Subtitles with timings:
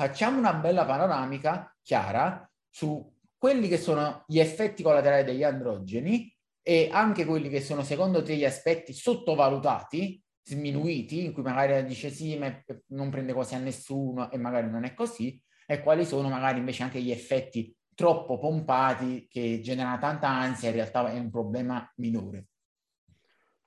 [0.00, 3.06] facciamo una bella panoramica chiara su
[3.36, 8.34] quelli che sono gli effetti collaterali degli androgeni e anche quelli che sono secondo te
[8.34, 12.50] gli aspetti sottovalutati, sminuiti, in cui magari dice sì, ma
[12.88, 16.82] non prende cose a nessuno e magari non è così, e quali sono magari invece
[16.82, 22.46] anche gli effetti troppo pompati che generano tanta ansia, in realtà è un problema minore.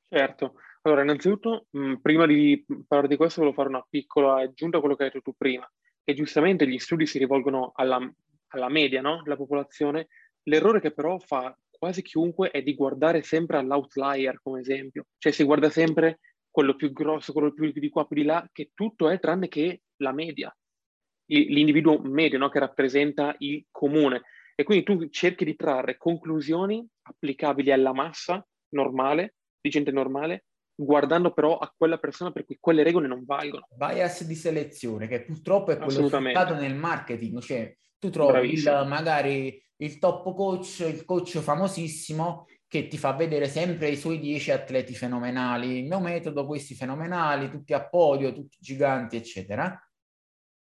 [0.09, 4.79] Certo, allora innanzitutto mh, prima di parlare di questo volevo fare una piccola aggiunta a
[4.79, 5.71] quello che hai detto tu prima,
[6.03, 7.99] che giustamente gli studi si rivolgono alla,
[8.49, 9.21] alla media no?
[9.23, 10.07] della popolazione,
[10.43, 15.43] l'errore che però fa quasi chiunque è di guardare sempre all'outlier come esempio, cioè si
[15.43, 19.19] guarda sempre quello più grosso, quello più di qua, più di là, che tutto è
[19.19, 20.55] tranne che la media,
[21.25, 22.49] l'individuo medio no?
[22.49, 24.21] che rappresenta il comune.
[24.55, 30.45] E quindi tu cerchi di trarre conclusioni applicabili alla massa normale, di gente normale,
[30.75, 33.67] guardando però a quella persona per cui quelle regole non valgono.
[33.75, 39.61] Bias di selezione, che purtroppo è quello sfruttato nel marketing, cioè tu trovi il, magari
[39.77, 44.95] il top coach, il coach famosissimo che ti fa vedere sempre i suoi dieci atleti
[44.95, 49.79] fenomenali, il mio metodo, questi fenomenali, tutti a podio, tutti giganti, eccetera.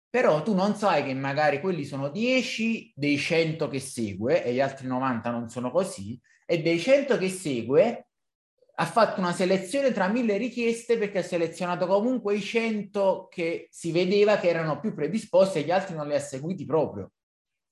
[0.08, 4.60] Però tu non sai che magari quelli sono 10 dei 100 che segue e gli
[4.60, 8.07] altri 90 non sono così, e dei 100 che segue
[8.80, 13.90] ha fatto una selezione tra mille richieste perché ha selezionato comunque i 100 che si
[13.90, 17.10] vedeva che erano più predisposti e gli altri non li ha seguiti proprio.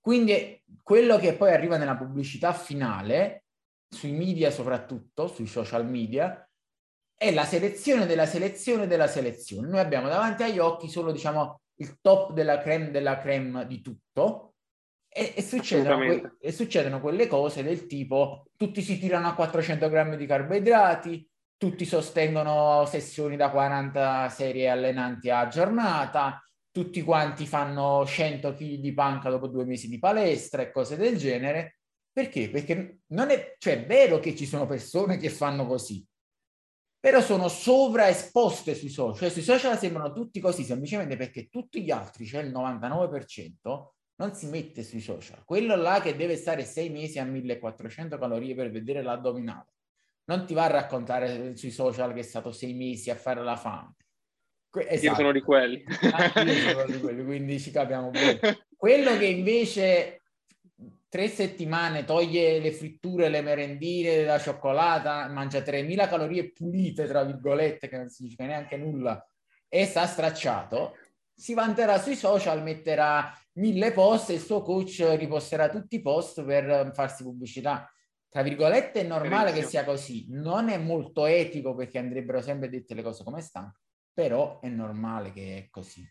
[0.01, 3.45] Quindi quello che poi arriva nella pubblicità finale,
[3.89, 6.45] sui media soprattutto, sui social media,
[7.17, 9.69] è la selezione della selezione della selezione.
[9.69, 14.55] Noi abbiamo davanti agli occhi solo, diciamo, il top della creme della creme di tutto
[15.17, 19.89] e, e, succedono que- e succedono quelle cose del tipo tutti si tirano a 400
[19.89, 26.39] grammi di carboidrati, tutti sostengono sessioni da 40 serie allenanti a giornata,
[26.71, 31.17] tutti quanti fanno 100 kg di panca dopo due mesi di palestra e cose del
[31.17, 31.79] genere.
[32.13, 32.51] Perché?
[32.51, 36.07] Perché non è, cioè, è vero che ci sono persone che fanno così,
[37.01, 39.17] però sono sovraesposte sui social.
[39.17, 44.35] Cioè, sui social sembrano tutti così semplicemente perché tutti gli altri, cioè il 99%, non
[44.35, 45.45] si mette sui social.
[45.45, 49.73] Quello là che deve stare sei mesi a 1400 calorie per vedere l'addominale,
[50.25, 53.57] non ti va a raccontare sui social che è stato sei mesi a fare la
[53.57, 53.95] fame
[54.85, 55.07] Esatto.
[55.07, 55.85] Io sono di quelli.
[56.13, 58.41] Anche io sono di quelli, quindi ci capiamo bene.
[58.77, 60.23] Quello che invece
[61.09, 67.89] tre settimane toglie le fritture, le merendine, la cioccolata, mangia 3000 calorie pulite, tra virgolette,
[67.89, 69.27] che non significa neanche nulla,
[69.69, 70.97] e sta stracciato,
[71.35, 76.45] si vanterà sui social, metterà mille post e il suo coach riposterà tutti i post
[76.45, 77.91] per farsi pubblicità.
[78.29, 79.63] Tra virgolette è normale Benissimo.
[79.63, 83.75] che sia così, non è molto etico perché andrebbero sempre dette le cose come stanno
[84.17, 86.03] però è normale che è così.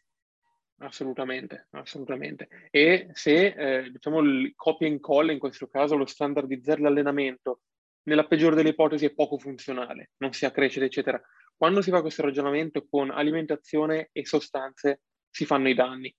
[0.78, 2.68] Assolutamente, assolutamente.
[2.70, 7.62] E se eh, diciamo il copia e incolla, in questo caso lo standardizzare l'allenamento,
[8.04, 11.20] nella peggiore delle ipotesi è poco funzionale, non si accresce, eccetera.
[11.58, 16.16] Quando si fa questo ragionamento con alimentazione e sostanze si fanno i danni.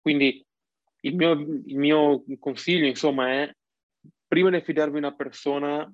[0.00, 0.42] Quindi
[1.00, 3.54] il mio, il mio consiglio, insomma, è
[4.26, 5.90] prima di affidarvi una persona,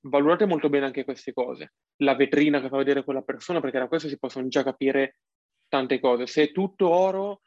[0.00, 3.88] valutate molto bene anche queste cose la vetrina che fa vedere quella persona, perché da
[3.88, 5.16] questo si possono già capire
[5.68, 6.26] tante cose.
[6.26, 7.42] Se è tutto oro,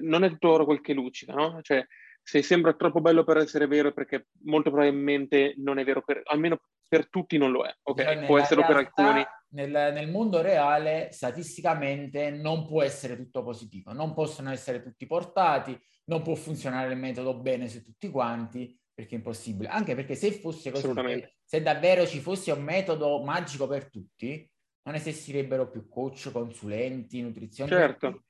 [0.00, 1.60] non è tutto oro quel che luccica, no?
[1.62, 1.86] Cioè,
[2.26, 6.58] se sembra troppo bello per essere vero, perché molto probabilmente non è vero, per, almeno
[6.88, 8.02] per tutti non lo è, ok?
[8.02, 9.22] Cioè, può essere per alcuni.
[9.50, 15.78] Nel, nel, mondo reale, statisticamente, non può essere tutto positivo, non possono essere tutti portati,
[16.06, 19.68] non può funzionare il metodo bene su tutti quanti, perché è impossibile.
[19.68, 24.50] Anche perché se fosse così, se davvero ci fosse un metodo magico per tutti,
[24.84, 27.70] non esisterebbero più coach, consulenti, nutrizioni.
[27.70, 28.24] Certo.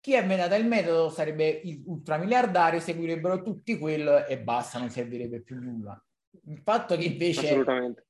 [0.00, 5.42] Chi ha inventato il metodo sarebbe il ultramiliardario, seguirebbero tutti quello e basta, non servirebbe
[5.42, 6.02] più nulla.
[6.46, 7.62] Il fatto che invece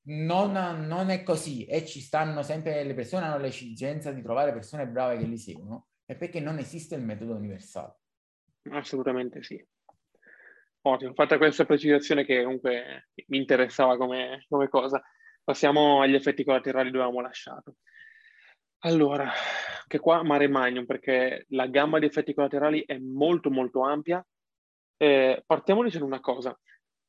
[0.02, 0.52] non,
[0.86, 5.18] non, è così e ci stanno sempre le persone hanno l'esigenza di trovare persone brave
[5.18, 7.96] che li seguono, è perché non esiste il metodo universale.
[8.70, 9.64] Assolutamente sì.
[10.82, 15.02] Ottimo, fatta questa precisazione che comunque mi interessava come, come cosa,
[15.42, 17.76] passiamo agli effetti collaterali dove avevamo lasciato.
[18.82, 19.30] Allora,
[19.86, 24.24] che qua mare magnum perché la gamma di effetti collaterali è molto molto ampia.
[24.96, 26.58] Eh, partiamo dicendo una cosa,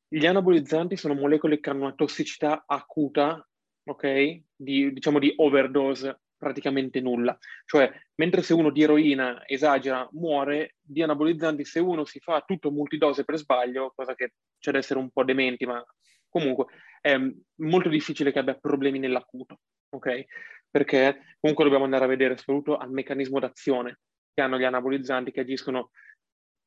[0.08, 3.46] gli anabolizzanti sono molecole che hanno una tossicità acuta,
[3.84, 4.40] ok?
[4.54, 7.36] Di, diciamo di overdose praticamente nulla.
[7.64, 12.70] Cioè, mentre se uno di eroina esagera, muore, di anabolizzanti se uno si fa tutto
[12.70, 15.82] multidose per sbaglio, cosa che c'è da essere un po' dementi, ma
[16.28, 16.66] comunque
[17.00, 17.16] è
[17.60, 19.60] molto difficile che abbia problemi nell'acuto,
[19.90, 20.24] ok?
[20.72, 23.98] Perché comunque dobbiamo andare a vedere soprattutto al meccanismo d'azione
[24.32, 25.90] che hanno gli anabolizzanti che agiscono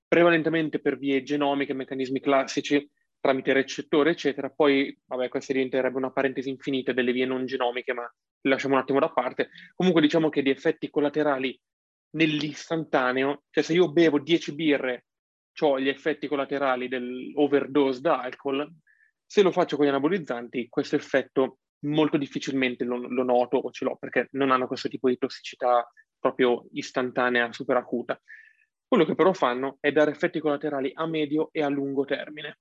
[0.08, 2.88] prevalentemente per vie genomiche, meccanismi classici,
[3.20, 4.52] tramite recettore, eccetera.
[4.52, 8.08] Poi, vabbè, questa diventerebbe una parentesi infinita delle vie non genomiche, ma
[8.42, 9.50] lasciamo un attimo da parte.
[9.74, 11.60] Comunque diciamo che di effetti collaterali
[12.12, 15.06] nell'istantaneo, cioè se io bevo 10 birre,
[15.62, 18.72] ho gli effetti collaterali dell'overdose da alcol,
[19.26, 23.86] se lo faccio con gli anabolizzanti, questo effetto molto difficilmente lo, lo noto o ce
[23.86, 25.88] l'ho perché non hanno questo tipo di tossicità
[26.20, 28.20] proprio istantanea, super acuta.
[28.88, 32.60] Quello che però fanno è dare effetti collaterali a medio e a lungo termine.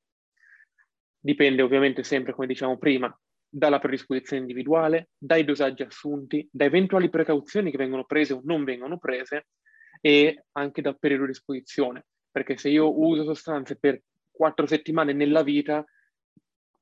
[1.19, 3.17] Dipende ovviamente sempre, come diciamo prima,
[3.49, 8.99] dalla predisposizione individuale, dai dosaggi assunti, da eventuali precauzioni che vengono prese o non vengono
[8.99, 9.47] prese
[10.01, 12.07] e anche dal periodo di esposizione.
[12.31, 15.85] Perché se io uso sostanze per quattro settimane nella vita,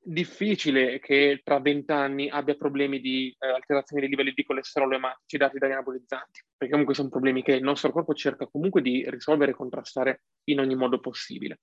[0.03, 5.57] difficile che tra vent'anni abbia problemi di eh, alterazione dei livelli di colesterolo ematici dati
[5.57, 9.55] dagli anabolizzanti, perché comunque sono problemi che il nostro corpo cerca comunque di risolvere e
[9.55, 11.61] contrastare in ogni modo possibile.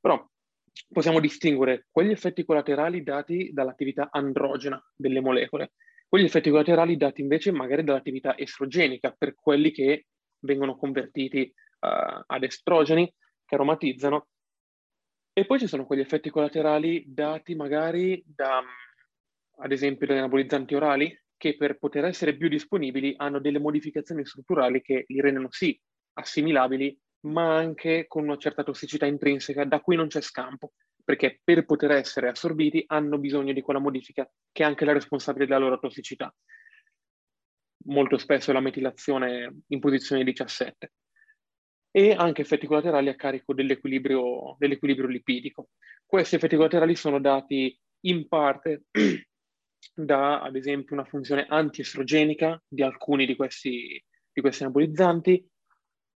[0.00, 0.26] Però
[0.88, 5.72] possiamo distinguere quegli effetti collaterali dati dall'attività androgena delle molecole,
[6.08, 10.06] quegli effetti collaterali dati invece magari dall'attività estrogenica per quelli che
[10.40, 13.12] vengono convertiti uh, ad estrogeni
[13.44, 14.28] che aromatizzano
[15.32, 18.62] e poi ci sono quegli effetti collaterali dati magari da,
[19.58, 24.82] ad esempio, dagli anabolizzanti orali, che per poter essere più disponibili hanno delle modificazioni strutturali
[24.82, 25.78] che li rendono sì
[26.14, 30.72] assimilabili, ma anche con una certa tossicità intrinseca da cui non c'è scampo,
[31.02, 35.46] perché per poter essere assorbiti hanno bisogno di quella modifica che è anche la responsabile
[35.46, 36.34] della loro tossicità.
[37.86, 40.92] Molto spesso la metilazione in posizione 17
[41.90, 45.70] e anche effetti collaterali a carico dell'equilibrio, dell'equilibrio lipidico.
[46.06, 48.84] Questi effetti collaterali sono dati in parte
[49.94, 54.02] da, ad esempio, una funzione antiestrogenica di alcuni di questi,
[54.32, 55.48] di questi anabolizzanti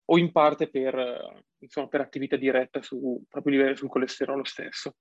[0.07, 4.97] o in parte per, insomma, per attività diretta su, proprio sul colesterolo stesso.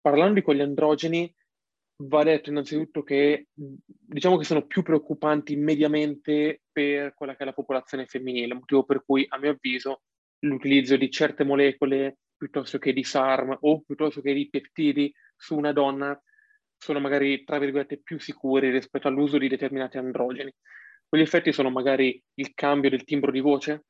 [0.00, 1.32] Parlando di quegli androgeni,
[2.06, 7.52] va detto innanzitutto che diciamo che sono più preoccupanti mediamente per quella che è la
[7.52, 10.02] popolazione femminile, motivo per cui a mio avviso
[10.40, 15.72] l'utilizzo di certe molecole piuttosto che di SARM o piuttosto che di peptidi su una
[15.72, 16.20] donna
[16.76, 20.52] sono magari, tra virgolette, più sicuri rispetto all'uso di determinati androgeni.
[21.08, 23.84] Quegli effetti sono magari il cambio del timbro di voce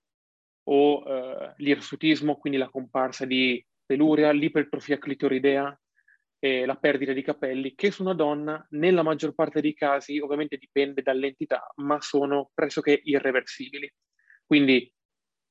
[0.65, 5.75] o eh, l'irsutismo, quindi la comparsa di peluria, l'ipertrofia clitoridea,
[6.44, 10.56] eh, la perdita di capelli, che su una donna nella maggior parte dei casi ovviamente
[10.56, 13.89] dipende dall'entità, ma sono pressoché irreversibili.
[14.44, 14.93] Quindi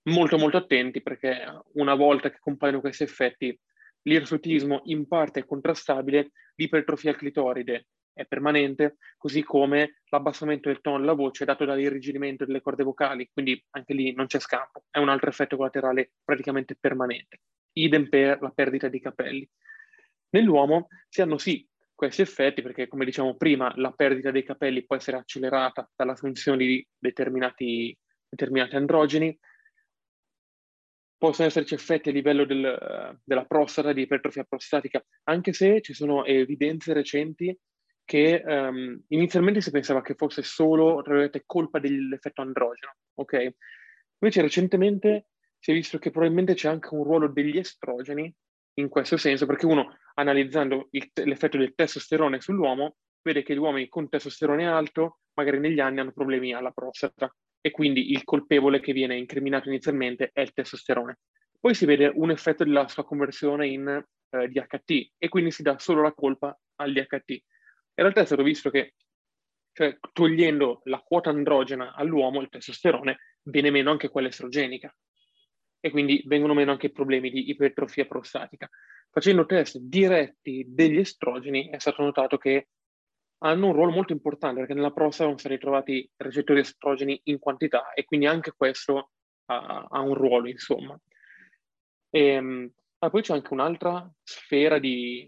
[0.10, 1.46] molto molto attenti perché
[1.76, 3.58] una volta che compaiono questi effetti,
[4.02, 11.14] l'irsutismo in parte è contrastabile, l'ipertrofia clitoride è permanente, così come l'abbassamento del tono della
[11.14, 15.30] voce dato dall'irrigidimento delle corde vocali, quindi anche lì non c'è scampo, è un altro
[15.30, 17.40] effetto collaterale praticamente permanente.
[17.78, 19.50] Idem per la perdita di capelli.
[20.32, 24.96] Nell'uomo si hanno sì questi effetti perché, come diciamo prima, la perdita dei capelli può
[24.96, 27.96] essere accelerata dalla funzione di determinati,
[28.28, 29.38] determinati androgeni,
[31.16, 36.26] possono esserci effetti a livello del, della prostata, di ipertrofia prostatica, anche se ci sono
[36.26, 37.56] evidenze recenti
[38.04, 41.04] che um, inizialmente si pensava che fosse solo
[41.46, 43.54] colpa dell'effetto androgeno, ok?
[44.18, 45.28] Invece recentemente
[45.60, 48.34] si è visto che probabilmente c'è anche un ruolo degli estrogeni
[48.76, 53.88] in questo senso, perché uno analizzando il, l'effetto del testosterone sull'uomo vede che gli uomini
[53.88, 58.94] con testosterone alto magari negli anni hanno problemi alla prostata e quindi il colpevole che
[58.94, 61.20] viene incriminato inizialmente è il testosterone.
[61.60, 65.78] Poi si vede un effetto della sua conversione in eh, DHT e quindi si dà
[65.78, 67.30] solo la colpa al DHT.
[67.30, 67.42] In
[67.94, 68.96] realtà è stato visto che
[69.74, 74.94] cioè, togliendo la quota androgena all'uomo, il testosterone, viene meno anche quella estrogenica
[75.82, 78.70] e quindi vengono meno anche i problemi di ipertrofia prostatica.
[79.10, 82.70] Facendo test diretti degli estrogeni è stato notato che
[83.40, 87.92] hanno un ruolo molto importante perché nella prostata sono stati trovati recettori estrogeni in quantità
[87.94, 89.12] e quindi anche questo
[89.46, 90.98] ha, ha un ruolo, insomma.
[92.10, 95.28] E, ehm, ma poi c'è anche un'altra sfera di,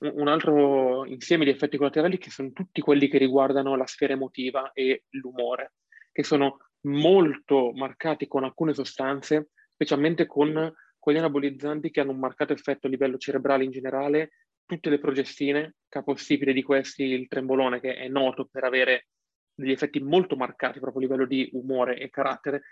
[0.00, 4.72] un altro insieme di effetti collaterali che sono tutti quelli che riguardano la sfera emotiva
[4.72, 5.74] e l'umore,
[6.12, 12.52] che sono molto marcati con alcune sostanze specialmente con quegli anabolizzanti che hanno un marcato
[12.52, 14.32] effetto a livello cerebrale in generale,
[14.64, 19.06] tutte le progestine, capostipite di questi il trembolone che è noto per avere
[19.54, 22.62] degli effetti molto marcati proprio a livello di umore e carattere,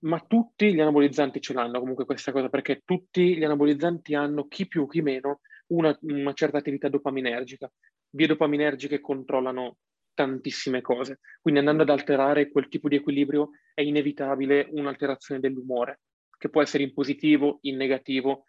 [0.00, 4.66] ma tutti gli anabolizzanti ce l'hanno comunque questa cosa, perché tutti gli anabolizzanti hanno, chi
[4.66, 7.70] più chi meno, una, una certa attività dopaminergica.
[8.10, 9.78] Vie dopaminergiche controllano
[10.12, 16.00] tantissime cose, quindi andando ad alterare quel tipo di equilibrio è inevitabile un'alterazione dell'umore
[16.38, 18.44] che può essere in positivo, in negativo,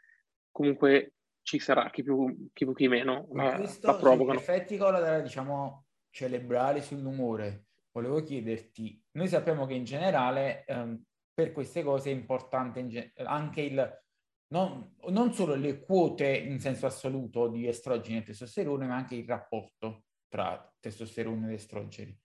[0.51, 4.39] comunque ci sarà chi più chi, più, chi meno la, questo, la provocano.
[4.39, 11.03] effetti collaterali, diciamo, celebrali sull'umore, volevo chiederti, noi sappiamo che in generale ehm,
[11.33, 14.01] per queste cose è importante ge- anche il,
[14.49, 19.25] non, non, solo le quote in senso assoluto di estrogeni e testosterone, ma anche il
[19.25, 22.15] rapporto tra testosterone ed estrogeni.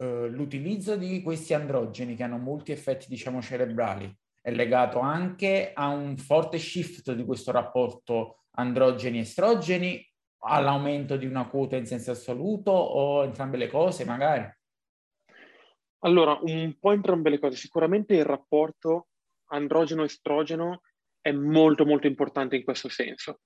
[0.00, 5.88] Uh, l'utilizzo di questi androgeni che hanno molti effetti, diciamo, cerebrali è legato anche a
[5.88, 10.06] un forte shift di questo rapporto androgeni-estrogeni
[10.42, 14.48] all'aumento di una quota in senso assoluto o entrambe le cose magari?
[16.02, 17.56] Allora, un po' entrambe le cose.
[17.56, 19.08] Sicuramente il rapporto
[19.46, 20.82] androgeno-estrogeno
[21.20, 23.40] è molto molto importante in questo senso,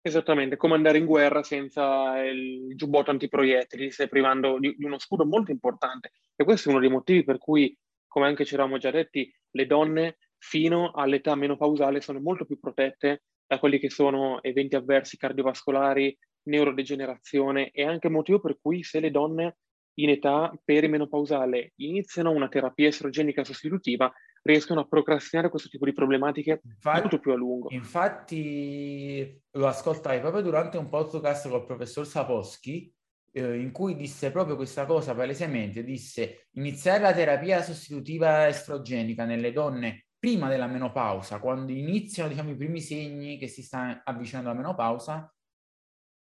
[0.00, 4.98] Esattamente, come andare in guerra senza il giubbotto antiproiettili, ti stai privando di, di, uno
[4.98, 6.12] scudo molto importante.
[6.34, 9.66] E questo è uno dei motivi per cui, come anche ci eravamo già detti, le
[9.66, 16.16] donne fino all'età menopausale sono molto più protette da quelli che sono eventi avversi cardiovascolari,
[16.44, 19.56] neurodegenerazione e anche motivo per cui se le donne
[19.98, 24.12] in età perimenopausale iniziano una terapia estrogenica sostitutiva,
[24.42, 27.68] riescono a procrastinare questo tipo di problematiche infatti, molto più a lungo.
[27.70, 32.92] Infatti lo ascoltai proprio durante un podcast col professor Saposchi,
[33.32, 39.52] eh, in cui disse proprio questa cosa palesemente, disse iniziare la terapia sostitutiva estrogenica nelle
[39.52, 44.58] donne prima della menopausa, quando iniziano diciamo, i primi segni che si sta avvicinando alla
[44.58, 45.32] menopausa,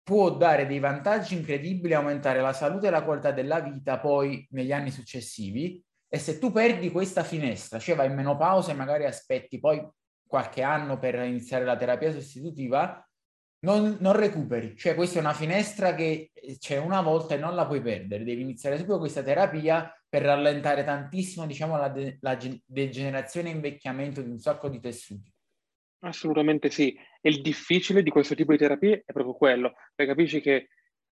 [0.03, 4.73] può dare dei vantaggi incredibili, aumentare la salute e la qualità della vita poi negli
[4.73, 5.83] anni successivi.
[6.09, 9.87] E se tu perdi questa finestra, cioè vai in menopausa e magari aspetti poi
[10.27, 13.05] qualche anno per iniziare la terapia sostitutiva,
[13.63, 14.77] non, non, recuperi.
[14.77, 18.25] Cioè questa è una finestra che c'è una volta e non la puoi perdere.
[18.25, 24.23] Devi iniziare subito questa terapia per rallentare tantissimo diciamo, la, de- la degenerazione e invecchiamento
[24.23, 25.33] di un sacco di tessuti.
[26.01, 26.97] Assolutamente sì.
[27.21, 30.69] E il difficile di questo tipo di terapie è proprio quello, perché capisci che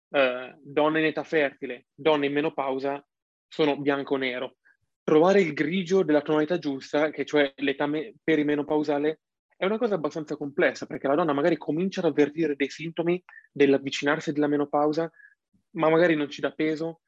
[0.10, 3.04] eh, donne in età fertile, donne in menopausa
[3.48, 4.58] sono bianco-nero.
[5.04, 9.22] Trovare il grigio della tonalità giusta, che cioè l'età me- perimenopausale,
[9.58, 14.34] è una cosa abbastanza complessa, perché la donna magari comincia ad avvertire dei sintomi dell'avvicinarsi
[14.34, 15.10] della menopausa,
[15.72, 17.01] ma magari non ci dà peso,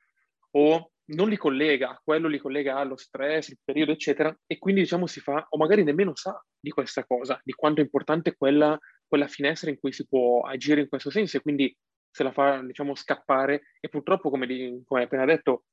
[0.52, 5.08] o non li collega, quello li collega allo stress, il periodo, eccetera, e quindi diciamo
[5.08, 9.28] si fa, o magari nemmeno sa di questa cosa, di quanto è importante quella, quella
[9.28, 11.76] finestra in cui si può agire in questo senso, e quindi
[12.10, 14.48] se la fa, diciamo, scappare, e purtroppo, come,
[14.84, 15.66] come appena detto,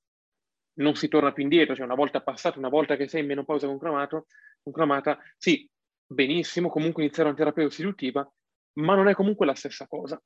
[0.75, 3.67] non si torna più indietro, cioè una volta passato, una volta che sei in menopausa
[3.67, 4.27] conclamato,
[4.63, 5.69] conclamata, sì,
[6.07, 8.29] benissimo, comunque iniziare una terapia sostitutiva,
[8.75, 10.21] ma non è comunque la stessa cosa.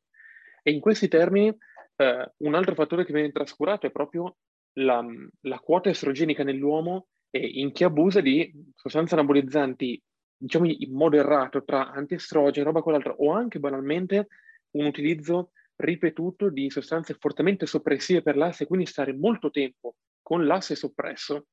[0.62, 1.54] E in questi termini,
[1.96, 4.36] eh, un altro fattore che viene trascurato è proprio
[4.78, 5.04] la,
[5.42, 10.00] la quota estrogenica nell'uomo e in chi abusa di sostanze anabolizzanti,
[10.36, 14.28] diciamo in modo errato, tra antiestrogeni, roba quell'altra, o anche banalmente
[14.72, 20.74] un utilizzo ripetuto di sostanze fortemente soppressive per l'asse, quindi stare molto tempo con l'asse
[20.74, 21.46] soppresso.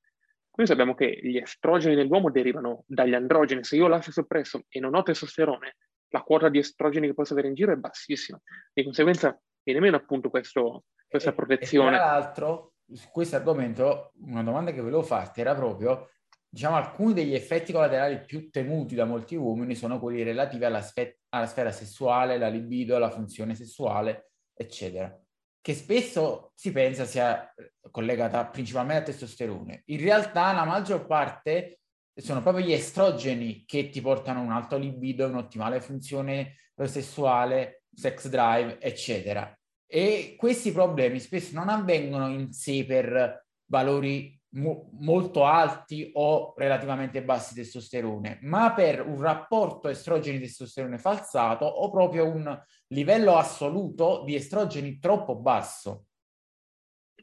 [0.49, 3.63] Quindi sappiamo che gli estrogeni nell'uomo derivano dagli androgeni.
[3.63, 5.75] Se io ho l'asse soppresso e non ho testosterone,
[6.09, 8.39] la quota di estrogeni che posso avere in giro è bassissima.
[8.73, 11.95] Di conseguenza viene meno appunto questo, questa protezione.
[11.95, 16.09] E, tra l'altro, su questo argomento, una domanda che volevo farti era proprio
[16.55, 21.19] diciamo, alcuni degli effetti collaterali più temuti da molti uomini sono quelli relativi alla, sfe-
[21.29, 25.13] alla sfera sessuale, la libido, la funzione sessuale, eccetera,
[25.59, 27.53] che spesso si pensa sia
[27.91, 29.83] collegata principalmente al testosterone.
[29.87, 31.79] In realtà la maggior parte
[32.15, 38.29] sono proprio gli estrogeni che ti portano un alto libido, un'ottimale funzione eh, sessuale, sex
[38.29, 39.53] drive, eccetera.
[39.87, 47.23] E questi problemi spesso non avvengono in sé per valori mo- molto alti o relativamente
[47.23, 54.35] bassi di testosterone, ma per un rapporto estrogeni-testosterone falsato o proprio un livello assoluto di
[54.35, 56.05] estrogeni troppo basso.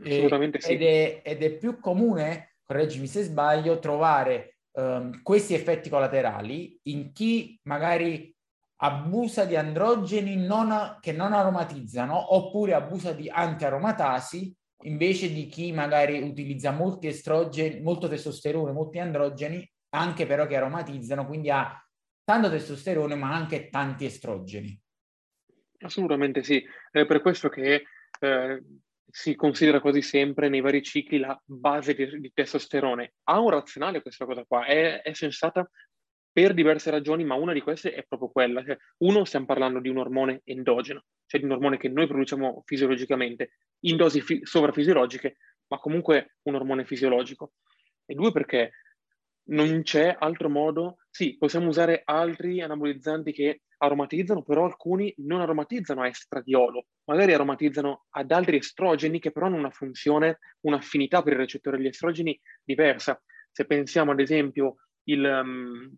[0.00, 0.72] Assolutamente e, sì.
[0.72, 7.12] Ed è, ed è, più comune, correggimi se sbaglio, trovare um, questi effetti collaterali in
[7.12, 8.34] chi magari
[8.84, 16.20] abusa di androgeni non, che non aromatizzano oppure abusa di antiaromatasi invece di chi magari
[16.20, 21.80] utilizza molti estrogeni, molto testosterone, molti androgeni, anche però che aromatizzano, quindi ha
[22.24, 24.76] tanto testosterone ma anche tanti estrogeni.
[25.78, 27.84] Assolutamente sì, è per questo che
[28.18, 28.62] eh,
[29.08, 33.14] si considera quasi sempre nei vari cicli la base di, di testosterone.
[33.24, 35.68] Ha un razionale questa cosa qua, è, è, sensata
[36.32, 38.64] per diverse ragioni, ma una di queste è proprio quella.
[38.64, 42.62] Cioè, uno, stiamo parlando di un ormone endogeno, cioè di un ormone che noi produciamo
[42.64, 45.36] fisiologicamente, in dosi fi- sovrafisiologiche,
[45.68, 47.52] ma comunque un ormone fisiologico.
[48.06, 48.72] E due perché
[49.44, 56.02] non c'è altro modo, sì, possiamo usare altri anabolizzanti che aromatizzano, però alcuni non aromatizzano
[56.02, 61.40] a estradiolo, magari aromatizzano ad altri estrogeni che però hanno una funzione, un'affinità per il
[61.40, 63.20] recettore degli estrogeni diversa.
[63.50, 65.92] Se pensiamo ad esempio il, um,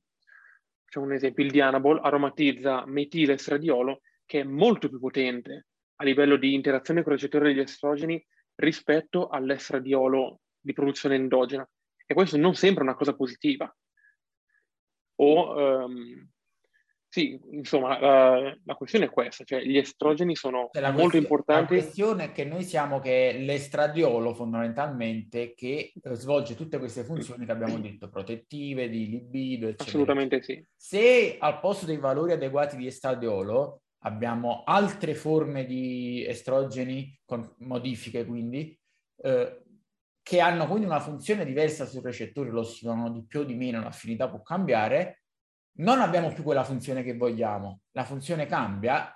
[1.01, 6.55] un esempio, il Dianabol aromatizza metile estradiolo, che è molto più potente a livello di
[6.55, 8.25] interazione con il recettore degli estrogeni
[8.57, 11.69] rispetto all'estradiolo di produzione endogena.
[12.07, 13.75] E questo non sembra una cosa positiva.
[15.17, 16.29] O, um,
[17.15, 21.77] sì, insomma, uh, la questione è questa, cioè gli estrogeni sono cioè, molto importanti.
[21.77, 27.47] La questione è che noi siamo che l'estradiolo fondamentalmente che eh, svolge tutte queste funzioni
[27.47, 29.91] che abbiamo detto, protettive, di libido, eccetera.
[29.91, 30.67] Assolutamente sì.
[30.75, 38.25] Se al posto dei valori adeguati di estradiolo abbiamo altre forme di estrogeni con modifiche
[38.25, 38.77] quindi
[39.23, 39.63] eh,
[40.21, 43.81] che hanno quindi una funzione diversa sul recettore, lo stimolano di più o di meno,
[43.81, 45.24] l'affinità può cambiare,
[45.77, 49.13] non abbiamo più quella funzione che vogliamo, la funzione cambia,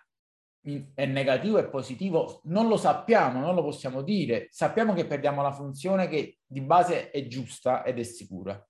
[0.94, 5.52] è negativo e positivo, non lo sappiamo, non lo possiamo dire, sappiamo che perdiamo la
[5.52, 8.62] funzione che di base è giusta ed è sicura.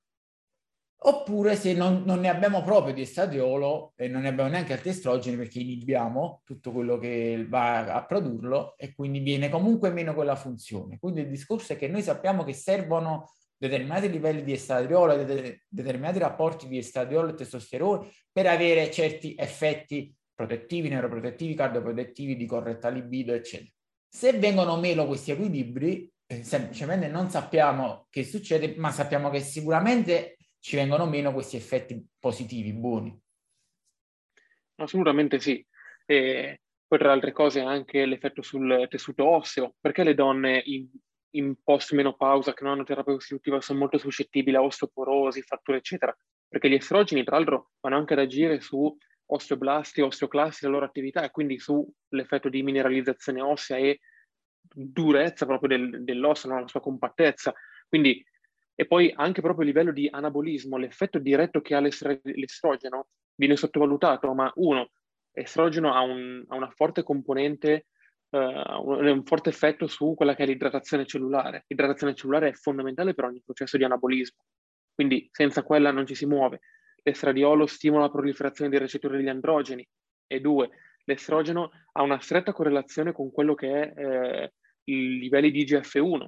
[1.01, 4.90] Oppure se non, non, ne abbiamo proprio di estradiolo e non ne abbiamo neanche altri
[4.90, 10.35] estrogeni perché inibiamo tutto quello che va a produrlo e quindi viene comunque meno quella
[10.35, 10.98] funzione.
[10.98, 15.62] Quindi il discorso è che noi sappiamo che servono determinati livelli di estradiolo e de-
[15.68, 22.88] determinati rapporti di estradiolo e testosterone per avere certi effetti protettivi, neuroprotettivi, cardioprotettivi, di corretta
[22.88, 23.71] libido, eccetera.
[24.09, 30.37] Se vengono meno questi equilibri, eh, semplicemente non sappiamo che succede, ma sappiamo che sicuramente
[30.61, 33.21] ci vengono meno questi effetti positivi, buoni.
[34.77, 35.64] Assolutamente sì.
[36.07, 40.88] E poi tra altre cose anche l'effetto sul tessuto osseo, perché le donne in,
[41.32, 46.16] in post-menopausa che non hanno terapia costitutiva sono molto suscettibili a osteoporosi, fratture, eccetera,
[46.48, 51.22] perché gli estrogeni tra l'altro vanno anche ad agire su osteoblasti, osteoclasti, la loro attività
[51.22, 54.00] e quindi sull'effetto di mineralizzazione ossea e
[54.60, 56.60] durezza proprio del, dell'osso, no?
[56.60, 57.52] la sua compattezza.
[57.86, 58.24] Quindi
[58.80, 64.32] e poi anche proprio a livello di anabolismo, l'effetto diretto che ha l'estrogeno viene sottovalutato,
[64.34, 64.92] ma uno,
[65.32, 67.86] l'estrogeno ha, un, ha una forte componente,
[68.30, 71.64] un, un, forte effetto su quella che è l'idratazione cellulare.
[71.66, 74.42] L'idratazione cellulare è fondamentale per ogni processo di anabolismo,
[74.94, 76.60] quindi senza quella non ci si muove.
[77.02, 79.86] L'estradiolo stimola la proliferazione dei recettori degli androgeni.
[80.26, 80.68] E due,
[81.04, 84.52] l'estrogeno ha una stretta correlazione con quello che è eh,
[84.84, 86.26] i livelli di IGF-1,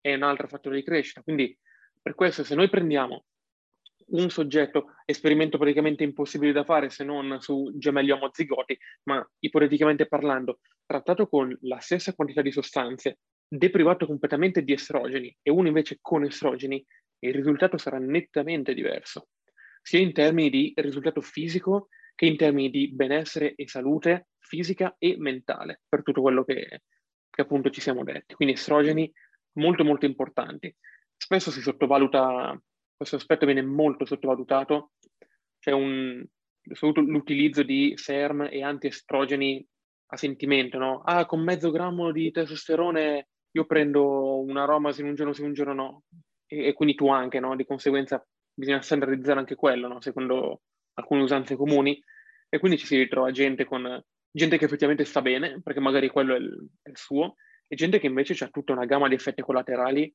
[0.00, 1.22] è un altro fattore di crescita.
[1.22, 1.56] Quindi
[2.00, 3.24] per questo se noi prendiamo
[4.14, 10.60] un soggetto, esperimento praticamente impossibile da fare se non su gemelli omozigoti, ma ipoteticamente parlando,
[10.86, 16.24] trattato con la stessa quantità di sostanze, deprivato completamente di estrogeni e uno invece con
[16.24, 16.84] estrogeni,
[17.20, 19.28] il risultato sarà nettamente diverso,
[19.82, 25.16] sia in termini di risultato fisico che in termini di benessere e salute fisica e
[25.18, 26.82] mentale, per tutto quello che,
[27.30, 28.34] che appunto ci siamo detti.
[28.34, 29.10] Quindi estrogeni
[29.54, 30.74] molto molto importanti
[31.16, 32.60] spesso si sottovaluta,
[32.96, 34.92] questo aspetto viene molto sottovalutato,
[35.58, 36.24] c'è un,
[36.72, 39.66] soprattutto l'utilizzo di SERM e antiestrogeni
[40.06, 41.02] a sentimento, no?
[41.02, 45.52] Ah, con mezzo grammo di testosterone io prendo una aroma se un giorno sì, un
[45.52, 46.02] giorno no,
[46.46, 47.56] e, e quindi tu anche, no?
[47.56, 50.00] Di conseguenza bisogna standardizzare anche quello, no?
[50.00, 50.62] secondo
[50.94, 52.00] alcune usanze comuni,
[52.48, 56.34] e quindi ci si ritrova gente, con, gente che effettivamente sta bene, perché magari quello
[56.34, 57.34] è il, è il suo,
[57.66, 60.12] e gente che invece ha tutta una gamma di effetti collaterali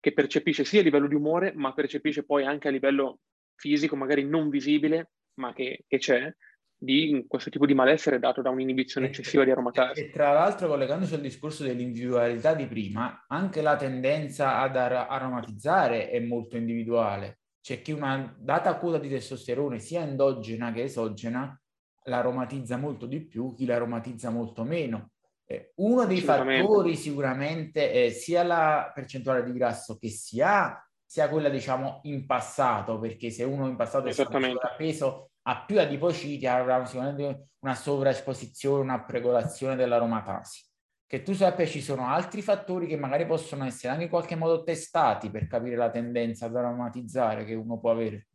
[0.00, 3.20] che percepisce sia a livello di umore, ma percepisce poi anche a livello
[3.56, 6.32] fisico, magari non visibile, ma che, che c'è,
[6.80, 10.00] di questo tipo di malessere dato da un'inibizione eccessiva di aromatasi.
[10.00, 16.08] E tra l'altro, collegandosi al discorso dell'individualità di prima, anche la tendenza ad ar- aromatizzare
[16.08, 17.40] è molto individuale.
[17.60, 21.60] C'è chi una data quota di testosterone, sia endogena che esogena,
[22.04, 25.10] l'aromatizza molto di più, chi l'aromatizza molto meno.
[25.50, 31.30] Eh, uno dei fattori sicuramente è sia la percentuale di grasso che si ha, sia
[31.30, 36.46] quella diciamo in passato, perché se uno in passato è stato sovrappeso ha più adipociti,
[36.46, 40.66] avrà sicuramente una sovraesposizione, una pregolazione dell'aromatasi.
[41.06, 44.62] Che tu sappia ci sono altri fattori che magari possono essere anche in qualche modo
[44.62, 48.27] testati per capire la tendenza ad aromatizzare che uno può avere.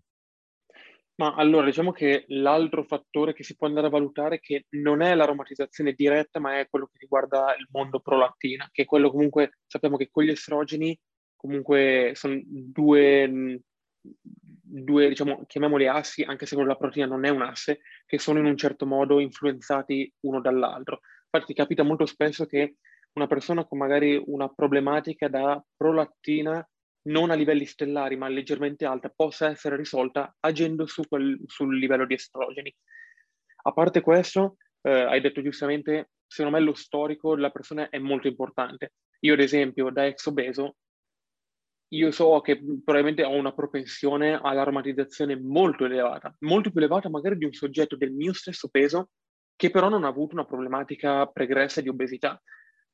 [1.16, 5.14] Ma allora diciamo che l'altro fattore che si può andare a valutare che non è
[5.14, 9.96] l'aromatizzazione diretta, ma è quello che riguarda il mondo prolattina, che è quello comunque sappiamo
[9.96, 11.00] che con gli estrogeni
[11.36, 13.62] comunque sono due,
[14.02, 18.40] due diciamo, chiamiamoli assi, anche se quello della proteina non è un asse, che sono
[18.40, 21.02] in un certo modo influenzati uno dall'altro.
[21.30, 22.78] Infatti capita molto spesso che
[23.14, 26.68] una persona con magari una problematica da prolattina
[27.04, 32.06] non a livelli stellari ma leggermente alta, possa essere risolta agendo su quel, sul livello
[32.06, 32.74] di estrogeni.
[33.66, 38.28] A parte questo, eh, hai detto giustamente, secondo me lo storico della persona è molto
[38.28, 38.94] importante.
[39.22, 40.76] Io ad esempio da ex obeso,
[41.94, 47.46] io so che probabilmente ho una propensione all'aromatizzazione molto elevata, molto più elevata magari di
[47.46, 49.10] un soggetto del mio stesso peso
[49.56, 52.42] che però non ha avuto una problematica pregressa di obesità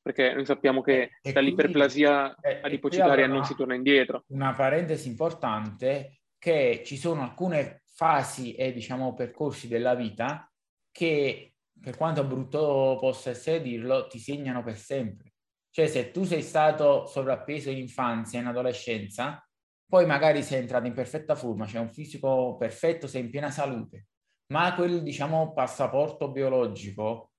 [0.02, 4.24] perché noi sappiamo che e dall'iperplasia quindi, adipocitaria non si torna indietro.
[4.28, 10.50] Una parentesi importante che ci sono alcune fasi e diciamo percorsi della vita
[10.90, 15.34] che per quanto brutto possa essere dirlo ti segnano per sempre.
[15.70, 19.46] Cioè se tu sei stato sovrappeso in infanzia, in adolescenza,
[19.86, 23.50] poi magari sei entrato in perfetta forma, c'è cioè un fisico perfetto, sei in piena
[23.50, 24.06] salute,
[24.52, 27.32] ma quel diciamo passaporto biologico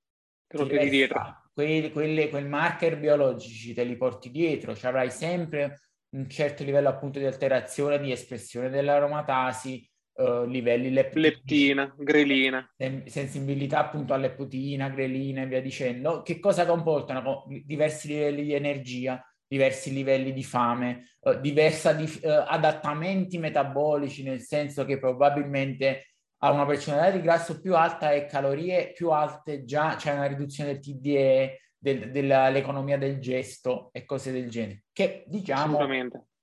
[0.47, 5.09] te lo tieni dietro quei, quelle, quel marker biologici te li porti dietro, cioè avrai
[5.09, 5.81] sempre
[6.15, 13.07] un certo livello appunto di alterazione di espressione dell'aromatasi, uh, livelli leptini, leptina, grelina, sen-
[13.07, 17.45] sensibilità appunto a leptina, grelina e via dicendo, che cosa comportano?
[17.65, 24.83] Diversi livelli di energia, diversi livelli di fame, uh, diversi uh, adattamenti metabolici, nel senso
[24.85, 26.11] che probabilmente
[26.43, 30.73] ha una percentuale di grasso più alta e calorie più alte, già c'è una riduzione
[30.73, 35.77] del TDE, del, dell'economia del gesto e cose del genere, che diciamo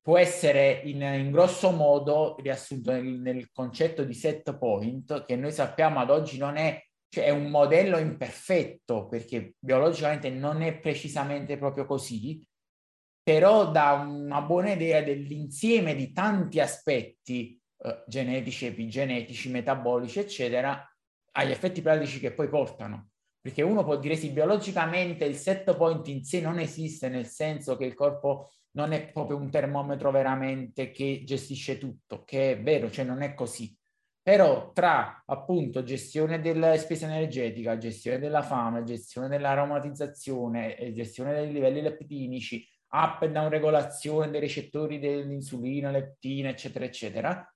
[0.00, 5.52] può essere in, in, grosso modo riassunto nel, nel, concetto di set point, che noi
[5.52, 11.58] sappiamo ad oggi non è, cioè è un modello imperfetto, perché biologicamente non è precisamente
[11.58, 12.42] proprio così,
[13.22, 20.84] però dà una buona idea dell'insieme di tanti aspetti eh, genetici, epigenetici, metabolici, eccetera,
[21.32, 23.10] agli effetti pratici che poi portano.
[23.40, 27.76] Perché uno può dire sì, biologicamente il set point in sé non esiste, nel senso
[27.76, 32.90] che il corpo non è proprio un termometro veramente che gestisce tutto, che è vero,
[32.90, 33.74] cioè non è così.
[34.20, 41.80] Però tra appunto gestione della spesa energetica, gestione della fame, gestione dell'aromatizzazione gestione dei livelli
[41.80, 47.54] leptinici, up and down regolazione dei recettori dell'insulina, leptina, eccetera, eccetera,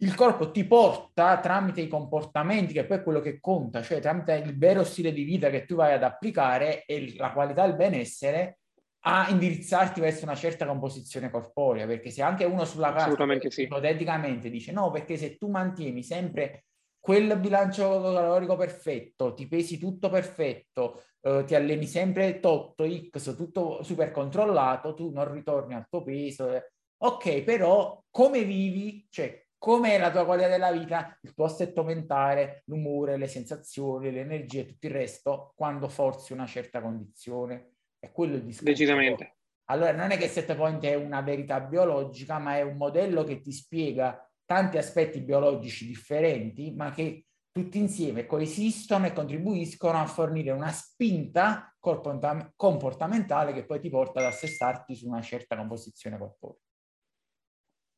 [0.00, 4.34] il corpo ti porta tramite i comportamenti, che poi è quello che conta, cioè tramite
[4.34, 8.58] il vero stile di vita che tu vai ad applicare e la qualità del benessere,
[9.00, 13.62] a indirizzarti verso una certa composizione corporea, perché se anche uno sulla carta sì.
[13.62, 16.64] ipoteticamente dice no, perché se tu mantieni sempre
[17.00, 23.82] quel bilancio calorico perfetto, ti pesi tutto perfetto, eh, ti alleni sempre tot, x, tutto
[23.82, 26.52] super controllato, tu non ritorni al tuo peso.
[26.52, 26.70] Eh.
[26.98, 32.62] Ok, però come vivi, cioè come la tua qualità della vita, il tuo assetto mentale,
[32.66, 37.72] l'umore, le sensazioni, le energie e tutto il resto quando forzi una certa condizione.
[37.98, 38.70] È quello il discorso.
[38.70, 39.36] Decisamente.
[39.70, 43.40] Allora non è che set point è una verità biologica, ma è un modello che
[43.40, 50.52] ti spiega tanti aspetti biologici differenti, ma che tutti insieme coesistono e contribuiscono a fornire
[50.52, 56.60] una spinta comportamentale che poi ti porta ad assestarti su una certa composizione corporea.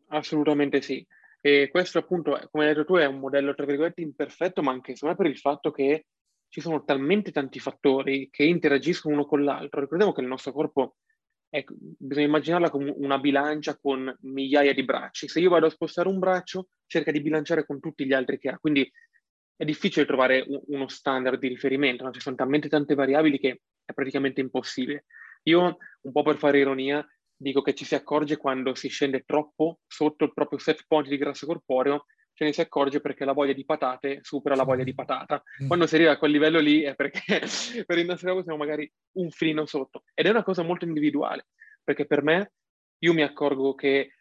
[0.08, 1.06] Assolutamente sì.
[1.40, 4.94] E questo appunto, come hai detto tu, è un modello tra virgolette imperfetto, ma anche
[4.94, 6.06] secondo per il fatto che
[6.48, 9.80] ci sono talmente tanti fattori che interagiscono uno con l'altro.
[9.80, 10.96] Ricordiamo che il nostro corpo
[11.48, 15.28] ecco, bisogna immaginarla come una bilancia con migliaia di bracci.
[15.28, 18.50] Se io vado a spostare un braccio, cerca di bilanciare con tutti gli altri che
[18.50, 18.58] ha.
[18.58, 18.90] Quindi
[19.56, 22.12] è difficile trovare uno standard di riferimento, no?
[22.12, 25.04] ci sono talmente tante variabili che è praticamente impossibile.
[25.44, 27.06] Io, un po' per fare ironia,
[27.40, 31.16] dico che ci si accorge quando si scende troppo sotto il proprio set point di
[31.16, 34.94] grasso corporeo, ce ne si accorge perché la voglia di patate supera la voglia di
[34.94, 35.42] patata.
[35.62, 35.66] Mm.
[35.66, 37.20] Quando si arriva a quel livello lì è perché
[37.86, 40.02] per il nostro lavoro siamo magari un filino sotto.
[40.12, 41.46] Ed è una cosa molto individuale,
[41.82, 42.52] perché per me
[42.98, 44.16] io mi accorgo che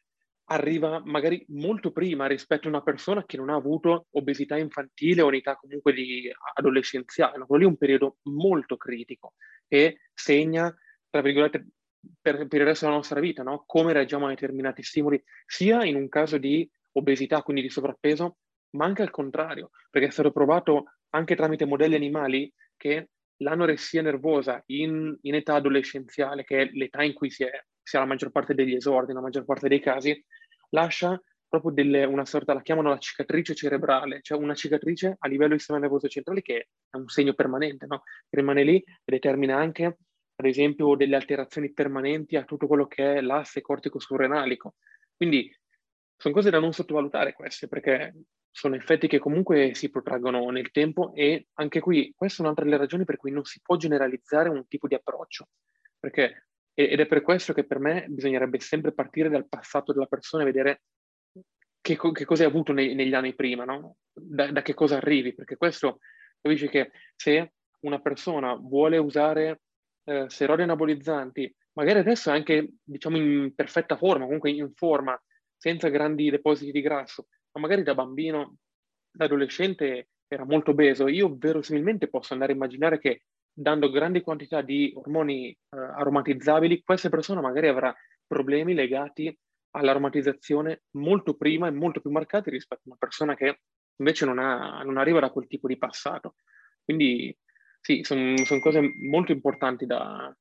[0.51, 5.27] arriva magari molto prima rispetto a una persona che non ha avuto obesità infantile o
[5.27, 7.45] unità comunque di adolescenziale.
[7.45, 9.33] Quello lì è un periodo molto critico
[9.67, 10.73] e segna,
[11.09, 11.67] tra virgolette,
[12.21, 13.63] per, per il resto della nostra vita, no?
[13.65, 18.37] come reagiamo a determinati stimoli, sia in un caso di obesità, quindi di sovrappeso,
[18.71, 24.61] ma anche al contrario, perché è stato provato anche tramite modelli animali che l'anoressia nervosa
[24.67, 28.31] in, in età adolescenziale, che è l'età in cui si, è, si ha la maggior
[28.31, 30.23] parte degli esordi, la maggior parte dei casi,
[30.69, 35.49] lascia proprio delle, una sorta, la chiamano la cicatrice cerebrale, cioè una cicatrice a livello
[35.49, 38.03] del sistema nervoso centrale che è un segno permanente, no?
[38.29, 39.97] rimane lì e determina anche,
[40.39, 44.75] ad esempio, delle alterazioni permanenti a tutto quello che è l'asse cortico-surrenalico.
[45.17, 45.53] Quindi
[46.15, 48.13] sono cose da non sottovalutare queste, perché
[48.49, 52.77] sono effetti che comunque si protraggono nel tempo e anche qui questa è un'altra delle
[52.77, 55.49] ragioni per cui non si può generalizzare un tipo di approccio,
[55.99, 60.43] perché, ed è per questo che per me bisognerebbe sempre partire dal passato della persona
[60.43, 60.81] e vedere
[61.81, 63.97] che, che cosa hai avuto nei, negli anni prima, no?
[64.13, 65.99] da, da, che cosa arrivi, perché questo
[66.39, 69.61] capisci che se una persona vuole usare
[70.09, 75.19] eh, steroidi anabolizzanti, magari adesso è anche diciamo in perfetta forma, comunque in forma,
[75.55, 78.55] senza grandi depositi di grasso, ma magari da bambino,
[79.11, 84.61] da adolescente era molto obeso, io verosimilmente posso andare a immaginare che dando grandi quantità
[84.61, 87.95] di ormoni eh, aromatizzabili, questa persona magari avrà
[88.25, 89.35] problemi legati
[89.71, 93.59] all'aromatizzazione molto prima e molto più marcati rispetto a una persona che
[93.97, 96.35] invece non, ha, non arriva da quel tipo di passato.
[96.83, 97.35] Quindi
[97.81, 100.35] sì, sono son cose molto importanti da,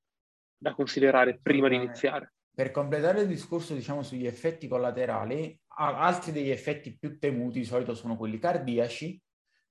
[0.57, 2.35] da considerare prima di iniziare.
[2.59, 7.95] Per completare il discorso, diciamo, sugli effetti collaterali, altri degli effetti più temuti di solito
[7.95, 9.21] sono quelli cardiaci,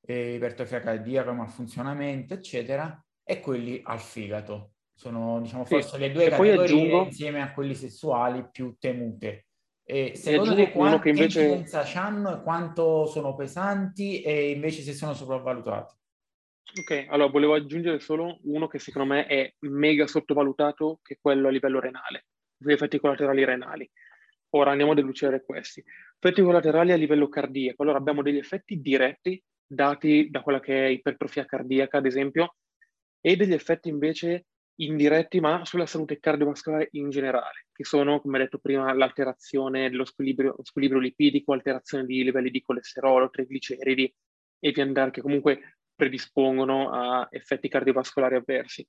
[0.02, 4.72] eh, ipertrofia cardiaca, malfunzionamento, eccetera, e quelli al fegato.
[4.94, 6.00] Sono, diciamo, forse sì.
[6.00, 7.04] le due categorie aggiungo...
[7.04, 9.48] insieme a quelli sessuali più temute.
[9.84, 11.44] E secondo te quante invece...
[11.44, 15.94] incidenza hanno e quanto sono pesanti e invece se sono sopravvalutati?
[16.76, 21.48] Ok, allora volevo aggiungere solo uno che secondo me è mega sottovalutato, che è quello
[21.48, 22.26] a livello renale
[22.58, 23.90] gli effetti collaterali renali.
[24.52, 25.84] Ora andiamo a delucidare questi.
[26.20, 27.84] Effetti collaterali a livello cardiaco.
[27.84, 32.56] Allora abbiamo degli effetti diretti dati da quella che è ipertrofia cardiaca, ad esempio,
[33.20, 34.46] e degli effetti invece
[34.80, 40.56] indiretti, ma sulla salute cardiovascolare in generale, che sono, come detto prima, l'alterazione dello squilibrio,
[40.62, 44.14] squilibrio lipidico, alterazione di livelli di colesterolo, trigliceridi
[44.60, 48.88] e via andare, che comunque predispongono a effetti cardiovascolari avversi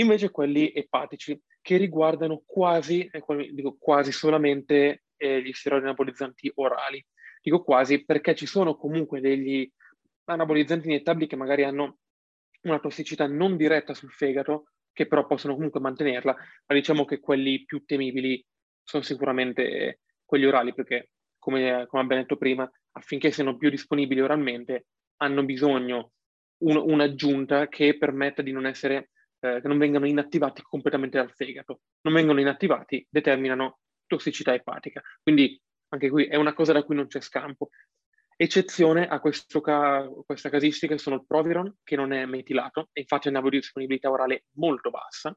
[0.00, 3.10] invece quelli epatici, che riguardano quasi,
[3.52, 7.04] dico quasi solamente eh, gli steroidi anabolizzanti orali.
[7.40, 9.70] Dico quasi perché ci sono comunque degli
[10.24, 11.98] anabolizzanti iniettabili che magari hanno
[12.62, 17.64] una tossicità non diretta sul fegato, che però possono comunque mantenerla, ma diciamo che quelli
[17.64, 18.44] più temibili
[18.82, 24.86] sono sicuramente quelli orali, perché come, come abbiamo detto prima, affinché siano più disponibili oralmente,
[25.18, 26.12] hanno bisogno
[26.64, 31.80] un, un'aggiunta che permetta di non essere eh, che non vengano inattivati completamente dal fegato.
[32.02, 35.02] Non vengono inattivati, determinano tossicità epatica.
[35.22, 37.68] Quindi anche qui è una cosa da cui non c'è scampo.
[38.36, 43.30] Eccezione a ca- questa casistica sono il Proviron, che non è metilato, e infatti ha
[43.30, 45.36] una biodisponibilità orale molto bassa,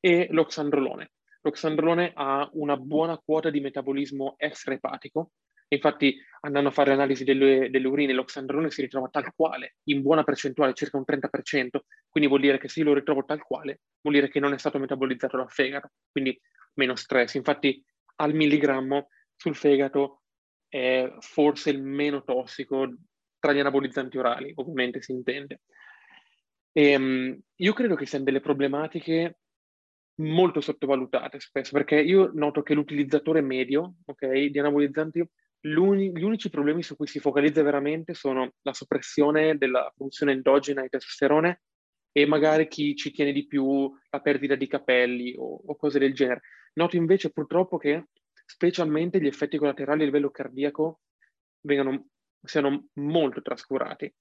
[0.00, 1.12] e l'oxandrolone.
[1.42, 5.32] L'oxandrolone ha una buona quota di metabolismo extraepatico,
[5.72, 10.24] Infatti, andando a fare l'analisi delle, delle urine, l'oxandrolone si ritrova tal quale, in buona
[10.24, 14.28] percentuale, circa un 30%, quindi vuol dire che se lo ritrovo tal quale, vuol dire
[14.28, 16.38] che non è stato metabolizzato dal fegato, quindi
[16.74, 17.34] meno stress.
[17.34, 17.82] Infatti,
[18.16, 20.22] al milligrammo sul fegato
[20.68, 22.96] è forse il meno tossico
[23.38, 25.62] tra gli anabolizzanti orali, ovviamente si intende.
[26.72, 29.38] E, um, io credo che siano delle problematiche
[30.16, 35.24] molto sottovalutate spesso, perché io noto che l'utilizzatore medio okay, di anabolizzanti
[35.60, 40.88] gli unici problemi su cui si focalizza veramente sono la soppressione della funzione endogena di
[40.88, 41.62] testosterone
[42.12, 46.14] e magari chi ci tiene di più la perdita di capelli o, o cose del
[46.14, 46.40] genere.
[46.74, 51.00] Noto invece purtroppo che specialmente gli effetti collaterali a livello cardiaco
[51.60, 52.08] vengano,
[52.42, 54.12] siano molto trascurati.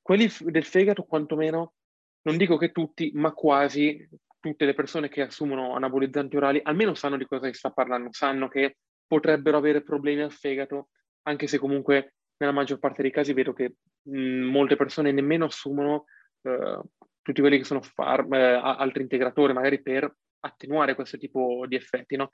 [0.00, 1.74] Quelli del fegato, quantomeno,
[2.22, 4.08] non dico che tutti, ma quasi
[4.40, 8.48] tutte le persone che assumono anabolizzanti orali almeno sanno di cosa si sta parlando, sanno
[8.48, 8.78] che
[9.12, 10.88] potrebbero avere problemi al fegato,
[11.26, 16.06] anche se comunque nella maggior parte dei casi vedo che mh, molte persone nemmeno assumono
[16.40, 16.80] eh,
[17.20, 22.16] tutti quelli che sono farm, eh, altri integratori, magari per attenuare questo tipo di effetti.
[22.16, 22.30] No?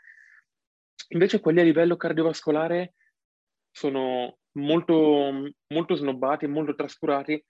[1.08, 2.94] Invece quelli a livello cardiovascolare
[3.72, 7.44] sono molto, molto snobbati, molto trascurati,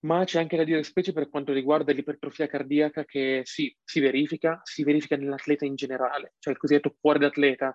[0.00, 4.60] ma c'è anche da dire, specie per quanto riguarda l'ipertrofia cardiaca, che sì, si verifica,
[4.62, 7.74] si verifica nell'atleta in generale, cioè il cosiddetto cuore d'atleta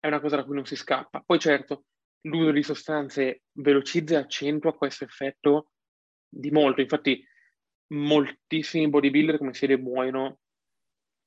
[0.00, 1.22] è una cosa da cui non si scappa.
[1.24, 1.84] Poi certo,
[2.22, 5.72] l'uso di sostanze velocizza e accentua questo effetto
[6.28, 6.80] di molto.
[6.80, 7.24] Infatti
[7.88, 10.40] moltissimi bodybuilder, come si vede, muoiono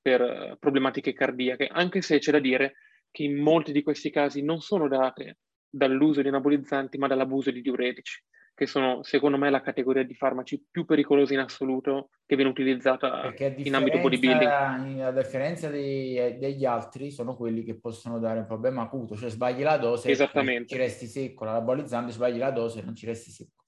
[0.02, 2.76] per eh, problematiche cardiache, anche se c'è da dire
[3.12, 7.62] che in molti di questi casi non sono date dall'uso di anabolizzanti, ma dall'abuso di
[7.62, 8.24] diuretici,
[8.62, 13.34] che sono secondo me la categoria di farmaci più pericolosi in assoluto che viene utilizzata
[13.56, 15.00] in ambito bodybuilding.
[15.00, 19.64] A differenza dei, degli altri, sono quelli che possono dare un problema acuto, cioè sbagli
[19.64, 23.64] la dose e ci resti secco, l'anabolizzante sbagli la dose e non ci resti secco.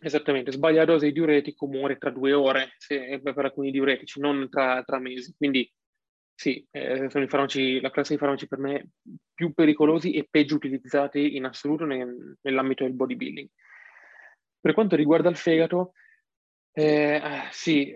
[0.00, 4.48] Esattamente, sbaglia la dose di diuretico, muore tra due ore se, per alcuni diuretici, non
[4.48, 5.34] tra, tra mesi.
[5.36, 5.70] Quindi
[6.34, 8.92] sì, eh, sono i farmaci, la classe di farmaci per me
[9.34, 13.46] più pericolosi e peggio utilizzati in assoluto nel, nell'ambito del bodybuilding.
[14.62, 15.92] Per quanto riguarda il fegato,
[16.70, 17.20] eh,
[17.50, 17.92] sì,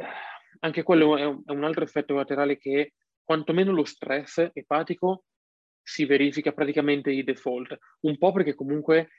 [0.61, 5.27] anche quello è un, è un altro effetto collaterale che quantomeno lo stress epatico
[5.81, 9.11] si verifica praticamente di default, un po' perché comunque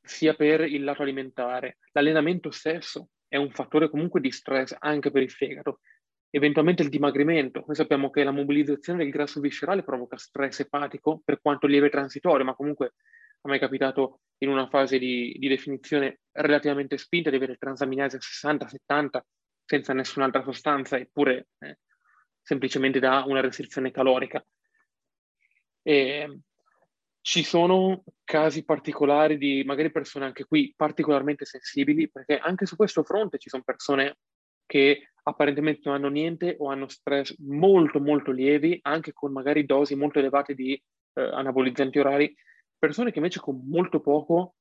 [0.00, 1.76] sia per il lato alimentare.
[1.92, 5.80] L'allenamento stesso è un fattore comunque di stress anche per il fegato.
[6.30, 7.64] Eventualmente il dimagrimento.
[7.66, 12.46] Noi sappiamo che la mobilizzazione del grasso viscerale provoca stress epatico per quanto lieve transitorio,
[12.46, 12.94] ma comunque
[13.42, 18.16] a me è capitato in una fase di, di definizione relativamente spinta di avere transaminasi
[18.16, 19.20] a 60-70
[19.64, 21.78] senza nessun'altra sostanza, eppure eh,
[22.42, 24.44] semplicemente da una restrizione calorica.
[25.82, 26.40] E
[27.22, 33.02] ci sono casi particolari di magari persone anche qui particolarmente sensibili, perché anche su questo
[33.02, 34.16] fronte ci sono persone
[34.66, 39.94] che apparentemente non hanno niente o hanno stress molto molto lievi, anche con magari dosi
[39.94, 42.34] molto elevate di eh, anabolizzanti orali,
[42.80, 44.54] persone che invece con molto poco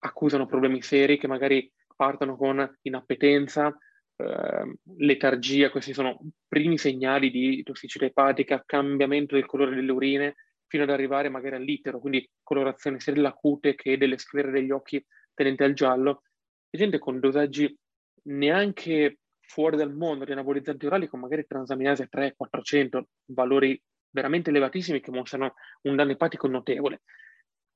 [0.00, 3.74] accusano problemi seri, che magari partono con inappetenza,
[4.16, 10.34] eh, letargia, questi sono primi segnali di tossicità epatica, cambiamento del colore delle urine,
[10.66, 15.04] fino ad arrivare magari all'itero, quindi colorazione sia della cute che delle sfere degli occhi
[15.34, 16.22] tenente al giallo,
[16.68, 17.76] e gente con dosaggi
[18.24, 23.80] neanche fuori dal mondo di anabolizzanti orali con magari transaminase 300-400, valori
[24.10, 27.02] veramente elevatissimi che mostrano un danno epatico notevole.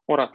[0.07, 0.31] Ora,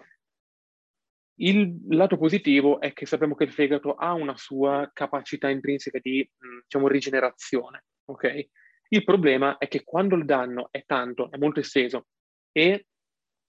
[1.41, 6.27] il lato positivo è che sappiamo che il fegato ha una sua capacità intrinseca di
[6.63, 7.85] diciamo, rigenerazione.
[8.05, 8.49] Okay?
[8.89, 12.07] Il problema è che quando il danno è tanto, è molto esteso
[12.51, 12.87] e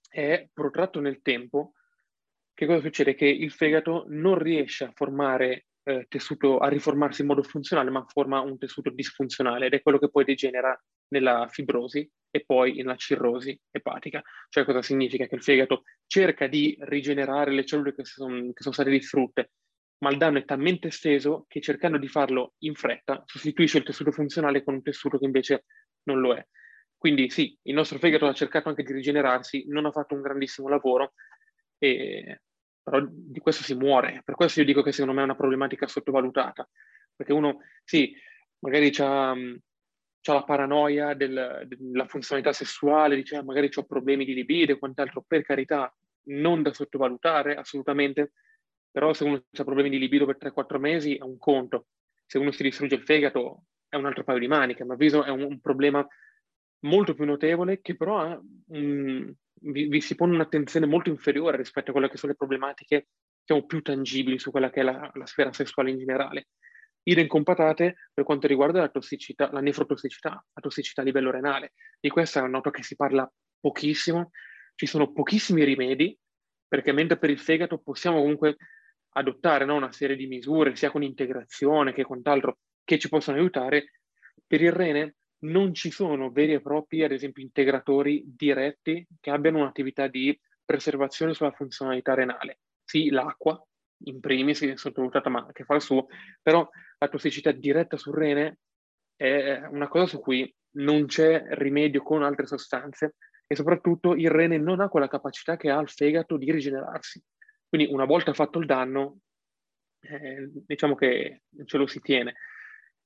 [0.07, 1.73] è protratto nel tempo,
[2.53, 3.15] che cosa succede?
[3.15, 8.05] Che il fegato non riesce a formare eh, tessuto, a riformarsi in modo funzionale, ma
[8.07, 10.79] forma un tessuto disfunzionale ed è quello che poi degenera
[11.11, 14.21] nella fibrosi e poi nella cirrosi epatica.
[14.49, 15.27] Cioè cosa significa?
[15.27, 19.51] Che il fegato cerca di rigenerare le cellule che sono, che sono state distrutte,
[19.99, 24.11] ma il danno è talmente esteso che cercando di farlo in fretta sostituisce il tessuto
[24.11, 25.65] funzionale con un tessuto che invece
[26.03, 26.45] non lo è.
[26.97, 30.69] Quindi sì, il nostro fegato ha cercato anche di rigenerarsi, non ha fatto un grandissimo
[30.69, 31.13] lavoro,
[31.77, 32.41] e,
[32.81, 34.21] però di questo si muore.
[34.23, 36.67] Per questo io dico che secondo me è una problematica sottovalutata,
[37.15, 38.13] perché uno, sì,
[38.59, 39.33] magari ha
[40.23, 45.23] la paranoia del, della funzionalità sessuale, dice ah, magari ho problemi di libido e quant'altro,
[45.27, 45.93] per carità,
[46.25, 48.33] non da sottovalutare assolutamente,
[48.91, 51.87] però se uno ha problemi di libido per 3-4 mesi è un conto,
[52.25, 55.23] se uno si distrugge il fegato è un altro paio di maniche, a mio avviso
[55.23, 56.05] è un, un problema
[56.81, 61.89] molto più notevole che però ha, um, vi, vi, si pone un'attenzione molto inferiore rispetto
[61.89, 63.07] a quelle che sono le problematiche
[63.43, 66.47] diciamo, più tangibili su quella che è la, la sfera sessuale in generale.
[67.03, 71.73] Idem con patate per quanto riguarda la tossicità, la nefrotossicità, la tossicità a livello renale.
[71.99, 74.31] Di questa è una nota che si parla pochissimo,
[74.75, 76.17] ci sono pochissimi rimedi,
[76.67, 78.57] perché mentre per il fegato possiamo comunque
[79.13, 83.37] adottare no, una serie di misure, sia con integrazione che con altro, che ci possono
[83.37, 83.91] aiutare,
[84.45, 89.59] per il rene non ci sono veri e propri, ad esempio, integratori diretti che abbiano
[89.59, 92.59] un'attività di preservazione sulla funzionalità renale.
[92.83, 93.59] Sì, l'acqua,
[94.05, 96.07] in primis, sottovalutata, ma che fa il suo,
[96.41, 98.59] però la tossicità diretta sul rene
[99.15, 104.57] è una cosa su cui non c'è rimedio con altre sostanze e soprattutto il rene
[104.57, 107.21] non ha quella capacità che ha il fegato di rigenerarsi.
[107.67, 109.19] Quindi una volta fatto il danno,
[109.99, 112.35] eh, diciamo che ce lo si tiene.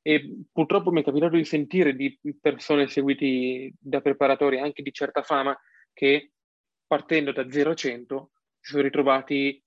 [0.02, 5.24] E purtroppo mi è capitato di sentire di persone seguiti da preparatori anche di certa
[5.24, 5.58] fama
[5.94, 6.32] che
[6.86, 9.64] partendo da 0 a 100 si sono ritrovati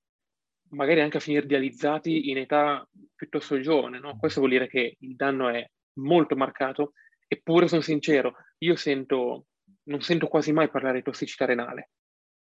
[0.71, 3.99] magari anche a finire dializzati in età piuttosto giovane.
[3.99, 4.17] No?
[4.19, 6.93] Questo vuol dire che il danno è molto marcato,
[7.27, 9.47] eppure sono sincero, io sento,
[9.85, 11.91] non sento quasi mai parlare di tossicità renale.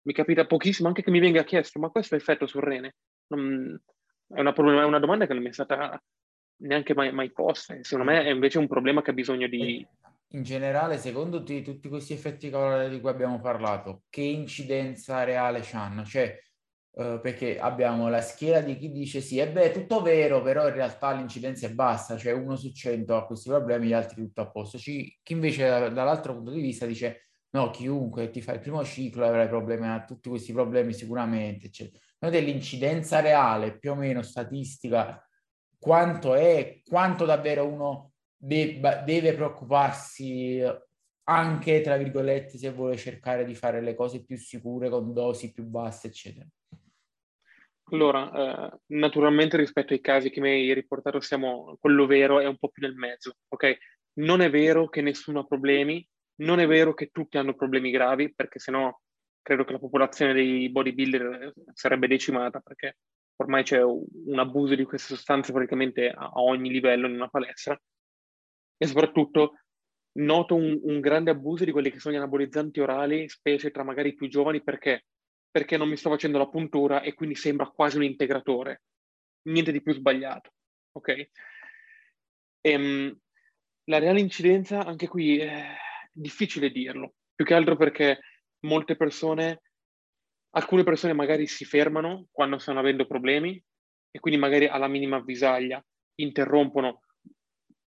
[0.03, 2.97] Mi capita pochissimo anche che mi venga chiesto, ma questo è effetto sul rene?
[3.29, 3.81] Non,
[4.29, 6.01] è, una problem- è, una domanda che non mi è stata
[6.57, 7.77] neanche mai, mai posta.
[7.81, 9.87] Secondo me è invece un problema che ha bisogno di...
[10.35, 16.05] In generale, secondo te, tutti questi effetti di cui abbiamo parlato, che incidenza reale hanno?
[16.05, 16.39] Cioè,
[16.97, 20.75] Uh, perché abbiamo la schiera di chi dice sì, è beh, tutto vero, però in
[20.75, 24.49] realtà l'incidenza è bassa, cioè uno su cento ha questi problemi, gli altri tutto a
[24.49, 24.79] posto.
[24.79, 29.27] Ci, chi invece dall'altro punto di vista dice no, chiunque ti fa il primo ciclo
[29.27, 31.99] avrai problemi, ha tutti questi problemi sicuramente, eccetera.
[32.21, 35.21] Noi dell'incidenza reale, più o meno statistica,
[35.77, 40.63] quanto è, quanto davvero uno debba, deve preoccuparsi
[41.25, 45.65] anche, tra virgolette, se vuole cercare di fare le cose più sicure con dosi più
[45.65, 46.47] basse, eccetera.
[47.95, 52.59] Allora, eh, naturalmente rispetto ai casi che mi hai riportato, siamo, quello vero è un
[52.59, 53.77] po' più nel mezzo, ok?
[54.15, 56.05] Non è vero che nessuno ha problemi,
[56.41, 58.93] non è vero che tutti hanno problemi gravi, perché sennò
[59.41, 62.99] credo che la popolazione dei bodybuilder sarebbe decimata, perché
[63.37, 67.81] ormai c'è un abuso di queste sostanze praticamente a ogni livello in una palestra.
[68.77, 69.61] E soprattutto
[70.19, 74.09] noto un, un grande abuso di quelli che sono gli anabolizzanti orali, specie tra magari
[74.09, 75.05] i più giovani, perché
[75.55, 78.83] perché non mi sto facendo la puntura e quindi sembra quasi un integratore.
[79.43, 80.55] Niente di più sbagliato,
[80.91, 81.29] ok?
[82.61, 83.17] Ehm,
[83.85, 85.77] la reale incidenza, anche qui, è
[86.11, 88.19] difficile dirlo, più che altro perché
[88.67, 89.63] molte persone,
[90.57, 93.63] alcune persone magari si fermano quando stanno avendo problemi
[94.11, 95.81] e quindi magari alla minima avvisaglia
[96.17, 97.03] interrompono,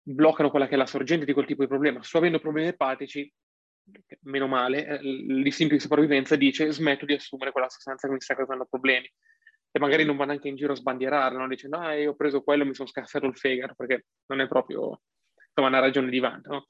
[0.03, 2.03] bloccano quella che è la sorgente di quel tipo di problema.
[2.03, 3.33] Sto avendo problemi epatici,
[4.23, 8.35] meno male, eh, l'istinto di sopravvivenza dice smetto di assumere quella sostanza che mi sta
[8.35, 9.11] causando problemi.
[9.71, 12.63] E magari non vanno anche in giro a sbandierarla, dicendo ah, io ho preso quello
[12.63, 15.01] e mi sono scassato il fegato, perché non è proprio
[15.49, 16.53] insomma, una ragione di vanto.
[16.53, 16.69] No?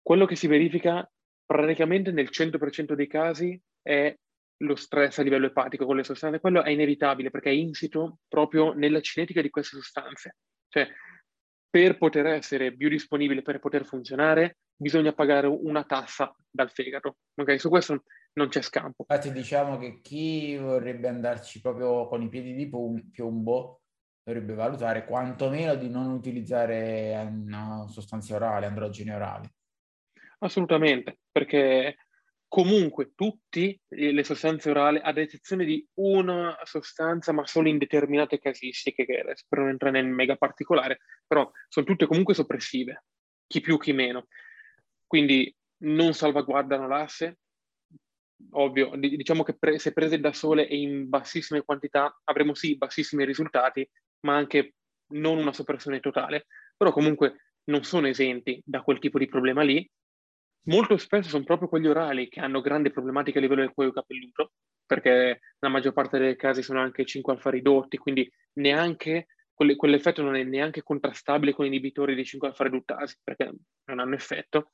[0.00, 1.08] Quello che si verifica
[1.44, 4.16] praticamente nel 100% dei casi è
[4.62, 6.40] lo stress a livello epatico con le sostanze.
[6.40, 10.36] Quello è inevitabile perché è insito proprio nella cinetica di queste sostanze.
[10.68, 10.88] Cioè,
[11.68, 17.18] per poter essere biodisponibile, per poter funzionare, bisogna pagare una tassa dal fegato.
[17.36, 18.02] Ok, su questo
[18.34, 19.06] non c'è scampo.
[19.08, 22.68] Infatti diciamo che chi vorrebbe andarci proprio con i piedi di
[23.10, 23.82] piombo
[24.22, 29.48] dovrebbe valutare quantomeno di non utilizzare una sostanza orale, androgeni orali.
[30.40, 31.96] Assolutamente, perché
[32.48, 39.06] comunque tutte le sostanze orali, ad eccezione di una sostanza, ma solo in determinate casistiche,
[39.06, 43.04] che per non entrare nel mega particolare, però sono tutte comunque soppressive,
[43.46, 44.26] chi più chi meno.
[45.12, 47.40] Quindi non salvaguardano l'asse,
[48.52, 53.26] ovvio, diciamo che pre- se prese da sole e in bassissime quantità avremo sì bassissimi
[53.26, 53.86] risultati,
[54.20, 54.76] ma anche
[55.08, 59.86] non una soppressione totale, però comunque non sono esenti da quel tipo di problema lì.
[60.68, 64.52] Molto spesso sono proprio quegli orali che hanno grandi problematiche a livello del cuoio capelluto,
[64.86, 70.36] perché nella maggior parte dei casi sono anche 5 alfa ridotti, quindi neanche quell'effetto non
[70.36, 73.52] è neanche contrastabile con inibitori di 5 alfa riduttasi, perché
[73.84, 74.70] non hanno effetto.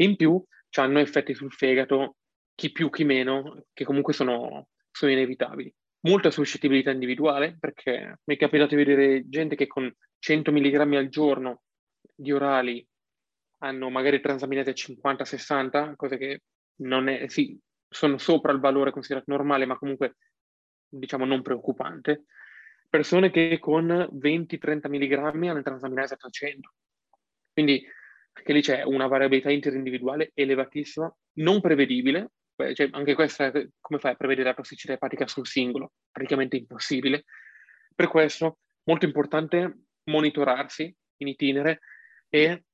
[0.00, 0.42] In più
[0.76, 2.16] hanno effetti sul fegato,
[2.54, 5.72] chi più chi meno, che comunque sono, sono inevitabili.
[6.00, 11.08] Molta suscettibilità individuale, perché mi è capitato di vedere gente che con 100 mg al
[11.08, 11.62] giorno
[12.14, 12.86] di orali
[13.58, 16.42] hanno magari transaminate 50-60, cose che
[16.82, 20.16] non è, sì, sono sopra il valore considerato normale, ma comunque
[20.88, 22.24] diciamo non preoccupante.
[22.88, 26.72] Persone che con 20-30 mg hanno transaminase a 300.
[27.52, 27.84] Quindi
[28.38, 32.30] anche lì c'è una variabilità interindividuale elevatissima, non prevedibile,
[32.74, 35.92] cioè, anche questa, come fai a prevedere la tossicità epatica sul singolo?
[36.10, 37.24] Praticamente impossibile.
[37.94, 41.80] Per questo, molto importante monitorarsi in itinere
[42.28, 42.64] e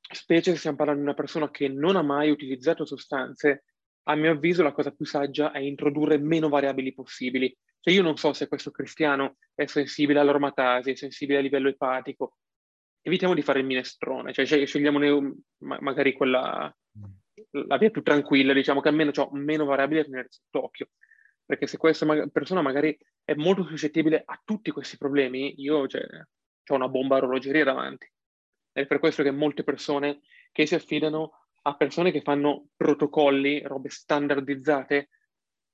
[0.00, 3.64] specie se stiamo parlando di una persona che non ha mai utilizzato sostanze,
[4.04, 7.54] a mio avviso la cosa più saggia è introdurre meno variabili possibili.
[7.80, 12.36] Cioè io non so se questo cristiano è sensibile all'aromatasi, è sensibile a livello epatico.
[13.02, 16.72] Evitiamo di fare il minestrone, cioè scegliamone magari quella,
[17.50, 20.88] la via più tranquilla, diciamo che almeno ho meno variabili da tenere sott'occhio.
[21.44, 26.74] Perché se questa persona magari è molto suscettibile a tutti questi problemi, io cioè, ho
[26.74, 28.10] una bomba orologeria davanti.
[28.70, 30.20] È per questo che molte persone
[30.52, 35.10] che si affidano a persone che fanno protocolli, robe standardizzate,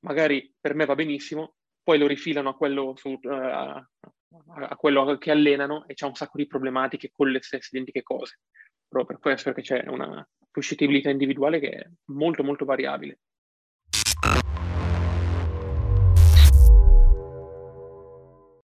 [0.00, 4.08] magari per me va benissimo, poi lo rifilano a quello su, uh,
[4.56, 8.40] a quello che allenano e c'è un sacco di problematiche con le stesse identiche cose,
[8.86, 13.20] proprio per questo perché c'è una suscettibilità individuale che è molto molto variabile.